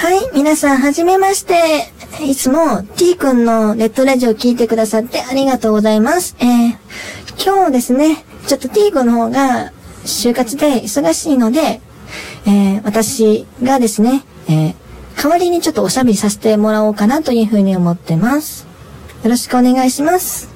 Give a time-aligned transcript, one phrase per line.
[0.00, 1.92] はい、皆さん、はじめまして。
[2.24, 6.36] いつも T 君のネットラジオ聞いてくださってありがとうございます。
[6.38, 6.78] えー、
[7.44, 9.72] 今日ですね、ちょっと T 君の方が
[10.06, 11.82] 就活で忙しいので、
[12.46, 14.74] えー、私がですね、えー、
[15.22, 18.66] 代わりにちょっとおしゃべりさせてもらおうかなというふうに思ってます。
[19.22, 20.48] よろしくお願いします。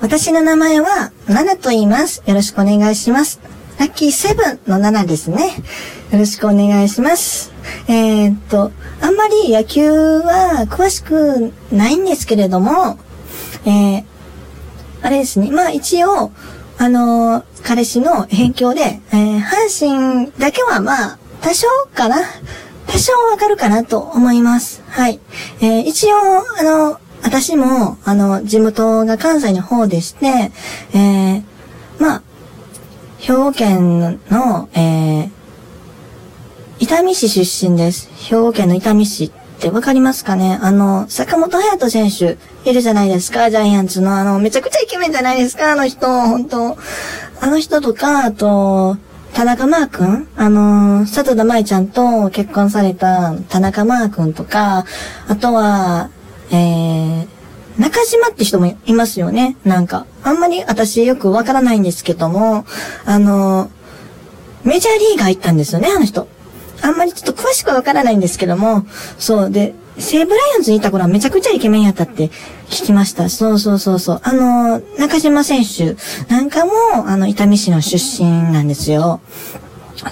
[0.00, 2.22] 私の名前は、ナナと言います。
[2.24, 3.40] よろしくお願いします。
[3.78, 5.48] ラッキーセブンの7ですね。
[6.12, 7.59] よろしくお願いします。
[7.90, 8.70] えー、っと、
[9.00, 13.00] あんまり野球は詳しくないんですけれども、
[13.66, 14.04] えー、
[15.02, 15.50] あれですね。
[15.50, 16.30] まあ一応、
[16.78, 22.18] あのー、彼氏の辺境で、えー、阪神だけはまあ、多少かな
[22.86, 24.84] 多少わかるかなと思います。
[24.86, 25.18] はい。
[25.60, 26.16] えー、一応、
[26.60, 30.52] あの、私も、あの、地元が関西の方でして、
[30.94, 31.42] えー、
[31.98, 32.22] まあ、
[33.18, 35.30] 兵庫県の、えー、
[36.80, 38.08] 伊丹市出身です。
[38.30, 39.30] 兵庫県の伊丹市っ
[39.60, 40.58] てわかりますかね？
[40.62, 44.16] あの、坂本隼人選手いるじゃないですか、ジャイアンツの。
[44.16, 46.78] あの、めちゃくちゃイケメンじゃないですか、あの人、本当。
[47.42, 48.96] あの人とか、あと、
[49.34, 50.26] 田中マー君？
[50.36, 54.86] あの、里田舞ちゃんと結婚された田中マー君とか、
[55.28, 56.08] あとは、
[56.50, 57.26] えー、
[57.78, 59.58] 中島って人もいますよね？
[59.66, 60.06] なんか。
[60.24, 62.64] あんまり私よくわからないんですけども、
[63.04, 63.70] あの、
[64.64, 66.26] メジャーリーガー行ったんですよね、あの人。
[66.82, 68.84] あんまりちょっと詳しくはわからないんですけども、
[69.18, 69.50] そう。
[69.50, 72.28] で、西武ライオンズにいた頃はめちゃくちゃイケメンやったって
[72.68, 73.28] 聞きました。
[73.28, 74.20] そうそうそうそう。
[74.22, 75.96] あの、中島選手
[76.32, 76.72] なんかも、
[77.06, 79.20] あの、伊丹市の出身なんですよ。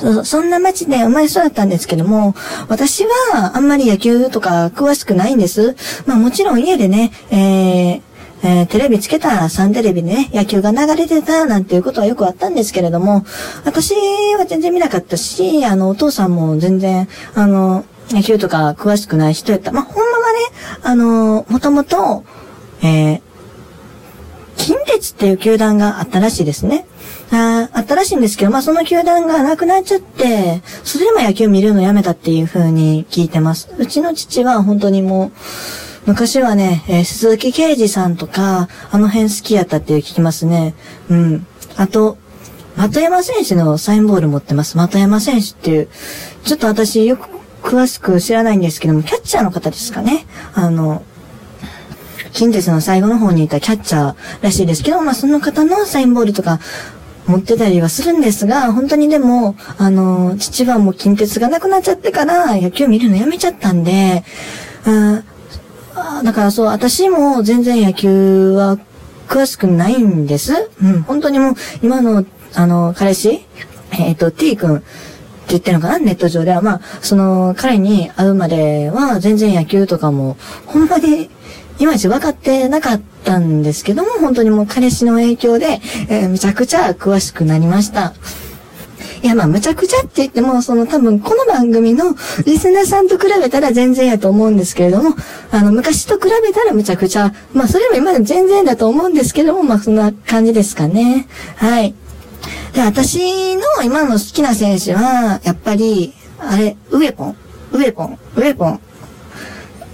[0.00, 2.34] そそんな街で生まれ育ったんですけども、
[2.68, 5.76] 私はあんまり野球とか詳しくないんです。
[6.04, 8.02] まあもちろん家でね、えー、
[8.42, 13.24] えー、テレビつけたサンテレビでね、野球が流れてたなんていうことはよくあったんですけれども、
[13.64, 13.94] 私
[14.38, 19.72] は全然見なかったし、あの、お父さんも全然、あの、野球とか詳しくない人やった。
[19.72, 20.38] まあ、ほんまはね、
[20.82, 22.24] あの、もともと、
[22.82, 23.20] えー、
[24.56, 26.86] 近鉄っていう球団があったらしいですね。
[27.30, 33.68] ああったらしいんですけど、まあその球団がなくなっちゃって、それでも野球見るのやめたっていう風に聞いてます。
[33.78, 35.32] うちの父は本当にもう、
[36.06, 40.74] 昔はね、えー、鈴木啓治さんとか、あの辺好きやったって聞きますね。
[41.10, 41.46] うん。
[41.76, 42.16] あと、
[42.76, 44.74] 的山選手のサインボール持ってます。
[44.88, 45.88] 的山選手っていう、
[46.44, 47.28] ちょっと私よく
[47.62, 50.26] 詳しく知らないんですけども、キャッチャーの方ですかね。
[50.54, 51.02] あの、
[52.32, 56.60] 近鉄の最後の方にいたキャッチャーらしいですけど、まあその方のサインボールとか
[57.26, 64.24] 持ってたりはするんですが、本当にでも、あの、父はもう近鉄がなくなっちゃってから野球見るのやめちゃったんで、
[66.22, 68.78] だからそう、私も全然野球は
[69.28, 70.70] 詳しくないんです。
[70.82, 72.24] うん、本当にもう、今の、
[72.54, 73.44] あの、彼氏
[73.92, 74.84] えっ、ー、と、T 君って
[75.48, 75.98] 言ってるのかな？
[75.98, 76.60] ネット上では。
[76.60, 80.36] まあ、その、彼に会うまでは全然野球とかも、
[80.66, 81.30] ほんまに、
[81.78, 88.14] いまいち分かってなかったんですけども、本当にもう彼氏の影響で、えー、めちゃくちゃ詳しくなりました。
[89.22, 92.14] いや、まあ、むちゃくちゃって言っても、その多分、この番組の
[92.46, 95.14] リスナーさんと比べたら全然やと思うんですけれども、
[95.50, 101.26] あの、昔と比べたらむちゃくちゃ、まあ、それも今で全然だと思うんですけども、まあ、そんな感じですかね。
[101.56, 101.94] はい。
[102.74, 107.36] で、私の今の好きな選手は、やっぱり、あれ、ウエポン。
[107.72, 108.18] ウエポン。
[108.36, 108.80] ウエポン。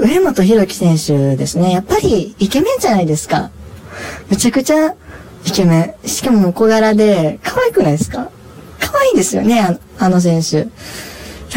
[0.00, 1.72] 上本博樹選手ですね。
[1.72, 3.50] やっぱりイケメンじゃないですか。
[4.30, 4.94] めちゃくちゃ
[5.44, 6.08] イケメン。
[6.08, 8.30] しかも小柄で、可愛くないですか？
[8.90, 10.68] 可愛いですよね、ああの選手。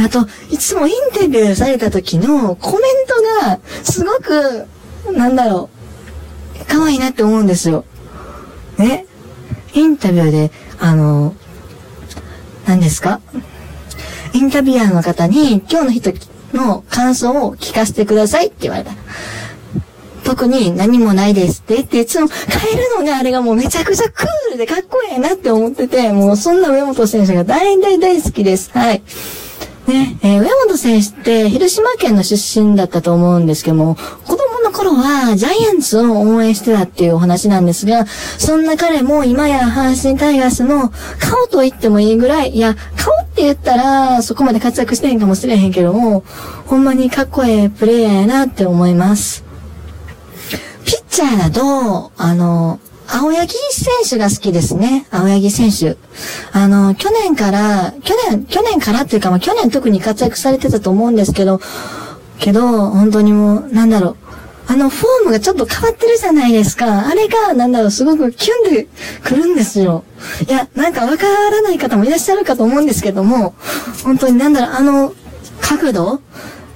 [0.01, 2.81] あと、いつもインタビューされた時のコメン
[3.41, 4.67] トが、すごく、
[5.11, 5.69] なんだろ
[6.59, 7.85] う、可愛いなって思うんですよ。
[8.77, 9.05] ね？
[9.73, 11.35] インタビューで、あの、
[12.65, 13.21] 何ですか？
[14.33, 16.11] インタビュアーの方に、今日の人
[16.53, 18.91] の感想を聞かせてくださいって言われた。
[20.23, 28.71] 特に何もないですって言って、いつも変えるのがあれがもうめちゃくちゃクールでかっこいいなって思ってて、もうそんな上本選手が大大大好きです。
[28.71, 29.03] はい。
[29.87, 33.95] ね、えー、上本選手って広島県の出身だったと思うんですけども、
[34.25, 40.89] 子供の頃はジャイアンツを応援してたっていうお話なんですが、そんな彼も今や阪神タイガースの
[41.19, 46.23] 顔と言ってもいいぐらい、いや、顔って言ったらそこまで活躍してへんかもしれへんけども、
[46.65, 49.43] ほんまにかっこええプレイヤーやなって思います。
[50.85, 55.05] ピッチャーだと、あの、青柳選手が好きですね。
[55.11, 55.97] 青柳選手。
[56.51, 61.59] あの、去年から、去年、去年からっていうか、まあ、去年特に活躍されてたと思うんですけど、
[62.39, 64.17] けど、本当にもう、なんだろう。
[64.65, 67.07] あの、フォームがちょっと変わってるじゃないですか。
[67.07, 68.87] あれが、なんだろう、すごくキュンで
[69.23, 70.03] 来るんですよ。
[70.47, 73.53] いや、なんかわからない方もいらっしゃるかと思うんですけども、
[74.03, 75.13] 本当になんだろう、あの、
[75.61, 76.21] 角度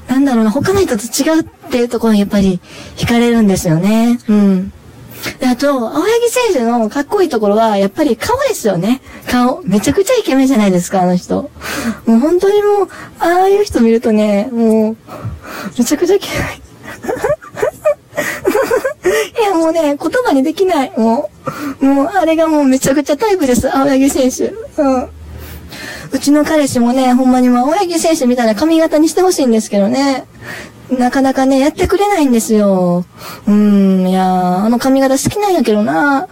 [0.07, 2.59] なんだろうな、他の人と違うっていうところにやっぱり
[2.95, 4.19] 惹かれるんですよね。
[4.27, 4.74] うん。
[5.39, 9.01] であと、青柳選手のかっこいいところは、やっぱり顔ですよね。
[9.30, 9.62] 顔。
[9.63, 11.50] めちゃくちゃイケメンじゃないですか、あの人。
[12.06, 12.89] もう本当にもう、
[13.19, 14.98] ああいう人見るとね、もう、
[15.77, 16.62] めちゃくちゃ嫌い。
[19.39, 20.92] いや、もうね、言葉にできない。
[20.95, 21.30] も
[21.81, 24.53] う、もう、あれがもうめちゃくちゃタイプです、青柳選手。
[24.81, 25.10] うん。
[26.12, 30.25] うちの彼氏もね、ほんまにもう青柳選手みたいな髪型にしてほしいんですけどね。
[30.89, 33.06] なかなかね、やってくれないんですよ。
[33.45, 36.27] うーん、いやー、あの髪型好きなんやけどな。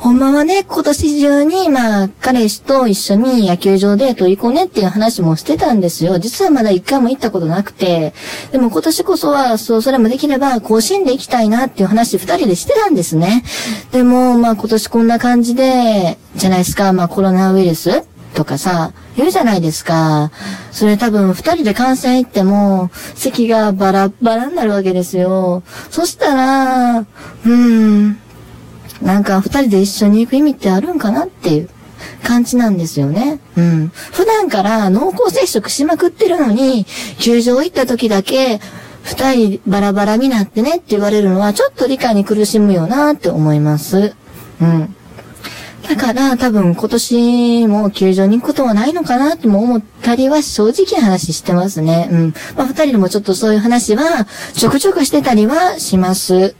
[0.00, 6.18] ほんまはね、今年中に、まあ、彼氏と一緒に野球場デート行こうねっていう話もしてたんですよ。
[6.18, 8.14] 実はまだ一回も行ったことなくて。
[8.50, 13.44] でも今年こそは、そう、それもできれば、甲子園で行きたいなっていう話二人でしてたんですね。
[13.92, 18.02] でも、まあ今年こんな感じで、じゃないですか、まあコロナウイルス
[18.40, 20.30] とかさ、言うじゃないですか。
[20.72, 25.62] それ多分二人で観戦行っても、席がバラバラになるわけですよ。
[25.90, 28.18] そしたら、うーん、
[29.02, 31.68] なんか二人で一緒に行く意味ってあるんかなっていう
[32.24, 33.40] 感じなんですよね。
[33.58, 33.92] うん。
[34.12, 36.86] 普段から濃厚接触しまくってるのに、
[37.18, 38.58] 球場行った時だけ、
[39.02, 44.14] 二人バラバラになってねって言われるのはちょっと理解に苦しむよなって思います。
[44.62, 44.96] うん。
[45.90, 52.08] だから多分今年も球場に行くことはないのかなとも思ったりは正直話してますね。
[52.12, 52.34] うん。
[52.56, 56.54] まあ二人でもちょっとそういう話はちょくちょくしてたりはします。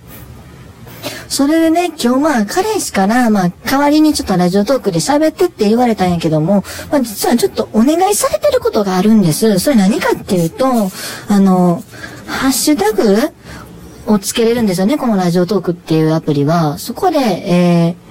[1.29, 9.61] それでね、今日まあ彼氏から、まあ代わりにちょっとラジオトークで喋ってって言われたんやけども、まあ実はちょっとお願いされてることがあるんです。
[9.61, 10.67] それ何かっていうと、
[11.29, 11.85] あの、
[12.27, 13.17] ハッシュタグ
[14.13, 16.79] をつけれるんですよね、このラジオトークっていうアプリは。
[16.79, 18.10] そこで、えー、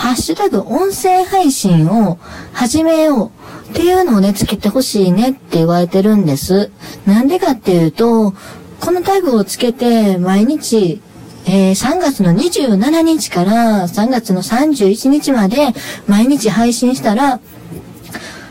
[0.00, 2.16] ハッシュタグ音声配信を
[2.54, 6.70] 始めようっていうのをね、つけてほしいねって言われてるんです。
[7.04, 8.32] なんでかっていうと、
[8.80, 11.02] このタグをつけて毎日、
[11.44, 15.74] えー、3月の27日から3月の31日まで
[16.08, 17.38] 毎日配信したら、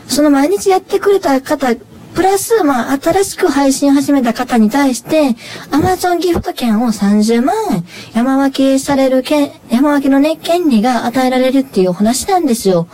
[0.06, 1.74] その毎日やってくれた方
[2.14, 5.30] プラス、まあ、新しく配信始めた方に対して、
[5.70, 7.84] Amazon ギフト券を30万円
[8.14, 12.88] 山分けされる権、山分けのね、権利が与えられるっていう話なんですよ。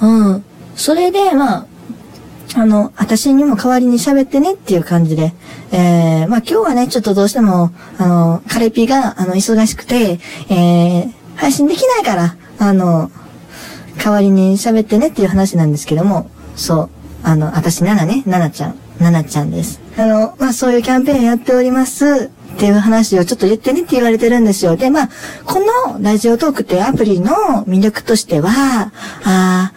[0.00, 0.44] うん。
[0.76, 1.66] それで、まあ、
[2.54, 5.32] あの、私にも代わりに喋ってねっていう感じで、
[5.72, 10.18] えー、まあ今日はね、ちょっとどうしても、あの、カレピが、あの、忙しくて、
[10.50, 13.10] えー、配信できないから、あの、
[13.96, 17.01] 代わりに喋ってねっていう話なんですけども、そう。
[17.22, 19.80] あの、私、ナナね、ナナちゃん、ナナちゃんです。
[19.96, 22.30] あの、まあ、そういうキャンペーンやっております。
[22.52, 24.76] っていう話をちょっと言ってねって言われてるんですよ。
[24.76, 25.08] で、まあ、
[25.44, 27.32] このラジオトークっていうアプリの
[27.66, 28.92] 魅力としては、
[29.24, 29.72] あ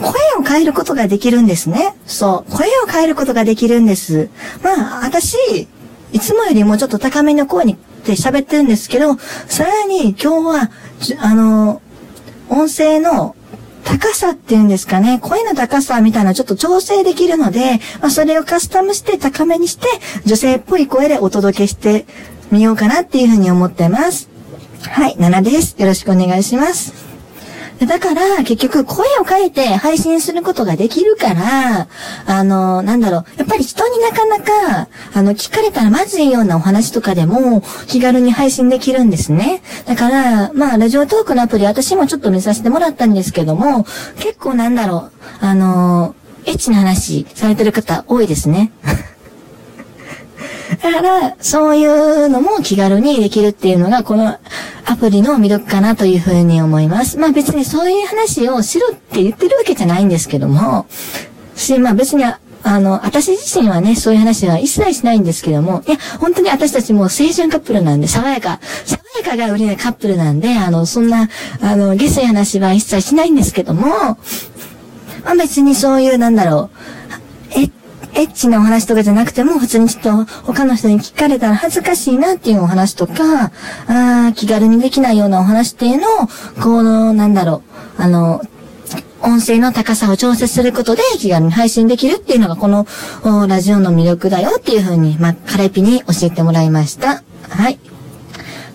[0.00, 1.94] 声を変えることができるんですね。
[2.06, 2.52] そう。
[2.52, 4.30] 声を変えることができるんです。
[4.62, 5.36] まあ、私、
[6.12, 9.16] いつもよりもちょっと高めの声にって喋ってるんですけど、
[9.46, 10.70] さらに今日は、
[11.20, 11.80] あの、
[12.48, 13.36] 音声の
[13.84, 19.86] 高さっていうんですかね、声の高さみたいなちょっと調整できるので、まあ、それをカスタムして高めにして、
[20.24, 22.06] 女性っぽい声でお届けして
[22.50, 24.28] みようかなっていうふうに思ってます。
[24.82, 25.76] はい、7です。
[25.78, 27.11] よろしくお願いします。
[27.86, 31.88] だから、結局、声を変えて配信することができるから、
[32.26, 39.62] あの、なんだろう、やっぱり人になかなか、あの、聞かれたらまずいようなお話とかでも、気軽に配信できるんですね。
[39.86, 43.84] だから、まあ、ラジオトークのアプリ、私もちょっと見させてもらったんですけども、
[44.18, 45.10] 結構なんだろ
[45.42, 46.14] う、あの、
[46.44, 48.72] エッチな話されてる方多いですね。
[50.82, 54.36] だから、そういうのも気軽にできるっていうのが、この
[54.84, 57.18] アプリの魅力かなというふうに思います。
[57.18, 60.86] まあ別にそういう話をしろって言ってるわけじゃないんですけども、
[61.54, 62.24] し、まあ別に
[62.64, 71.28] あの、私自身はね、そういう話は一切しないんですけども、いや、本当に私たちも青春カップルなんで、爽やか、爽やかが売りなカップルなんで、あの、そんな、
[71.60, 73.86] あの、下水話は一切しないんですけども、
[75.24, 76.70] まあ別にそういう、なんだろ
[77.01, 77.01] う、
[78.14, 83.52] エッチなお話とかじゃなくても、普通にちょっと他の人に聞かれたら恥ずかしいなっていうお話とか、
[83.86, 86.28] あ気軽にできないようなお話っていうのを、
[86.62, 87.62] この、なんだろ
[87.98, 88.42] う、あの、
[89.22, 92.86] 音声の高さを調節することで気軽に配信できるっていうのがこの
[93.46, 97.22] ラジオの魅力だよっていうふうに、まあ、カレピに教えてもらいました。
[97.48, 97.78] はい。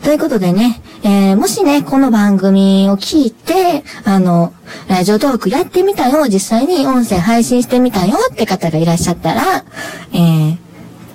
[0.04, 4.54] ということでね、えー、もしね、この番組を聞いて、あの、
[4.90, 9.64] ラジオトークやってみたよ、実際に音声配信してみたよって方がいらっしゃったら、
[10.12, 10.58] えー、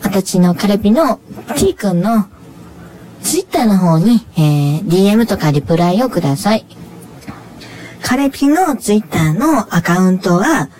[0.03, 1.21] 私のカレピの
[1.59, 2.27] T 君の
[3.23, 6.65] ツイッターの方に、えー、DM とかリプライをください。
[8.03, 10.71] カレピのツイッターのアカウントは、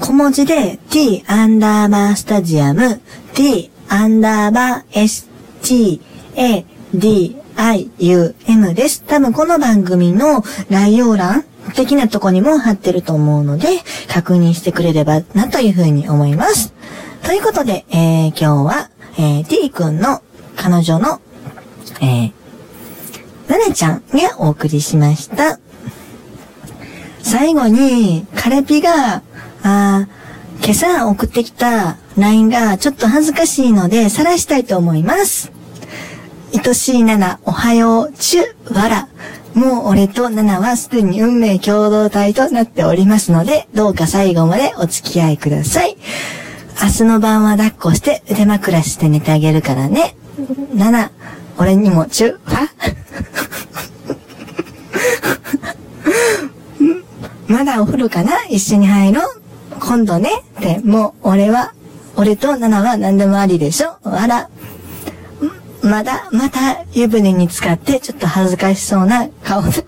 [0.00, 3.00] 小文字で t アンダーバースタジアム
[3.34, 5.28] t アンダーバー s
[5.62, 6.00] t
[6.34, 9.02] a d i u m です。
[9.02, 13.66] 多分この番組の概要欄的なとこにも貼ってると思うので、
[14.08, 16.72] 確認してくれればなというふうに思います。
[17.24, 20.22] ということで、えー、今日は、えー、t 君の
[20.54, 21.20] 彼女の、
[22.00, 22.32] えー、
[23.48, 25.58] ななちゃんがお送りしました。
[27.24, 29.22] 最後に、カレピが、
[29.64, 30.06] あ
[30.62, 35.57] 今朝送ってきた LINE がちょっと恥ずかしいので、晒したいと思います。
[36.54, 39.08] 愛しいナナ、おはよう、ちゅ、わら。
[39.54, 45.96] もう俺とナナはすでに運命共同体となっておりますので、どうか最後までお付き合いください。
[46.80, 50.16] 明日の晩は抱っこして腕枕して寝てあげるからね。
[50.74, 51.10] ナナ、
[51.58, 52.68] 俺にもちゅ、わ
[57.48, 58.44] まだお風呂かな？
[58.48, 59.42] 一緒に入ろう
[59.80, 61.72] 今度ねって、もう俺は、
[62.16, 64.48] 俺とナナは何でもありでしょあら。
[65.82, 69.84] まだ、また湯船に浸かってちょっと恥ずかしそうな顔で。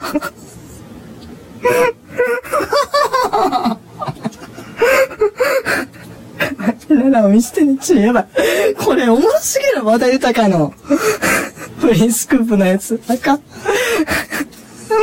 [6.95, 8.27] ラナを見せてに、ちょ、やばい。
[8.77, 10.73] これ面白すぎる、また豊の。
[11.81, 13.01] プリンスクープのやつ。
[13.09, 13.43] あかん。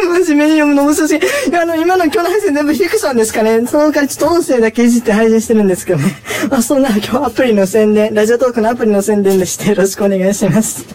[0.08, 1.56] 真面目に読むの難しい。
[1.56, 3.66] あの、今の今日の配信全部ヒクさんですかね。
[3.68, 6.16] その回ちょっと音声だけいじって配信してるんですけどね。
[6.50, 10.86] まあ、そんな今日アプリの宣伝、ラジオトークのアプリの宣伝でしてよろしくお願いします。